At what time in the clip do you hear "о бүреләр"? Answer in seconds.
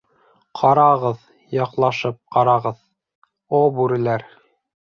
3.59-4.27